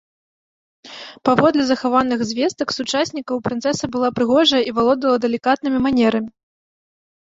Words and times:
Паводле 1.29 1.63
захаваных 1.73 2.19
звестак 2.31 2.75
сучаснікаў 2.77 3.35
прынцэса 3.51 3.85
была 3.99 4.09
прыгожая 4.19 4.61
і 4.69 4.77
валодала 4.83 5.17
далікатнымі 5.31 5.77
манерамі. 5.89 6.31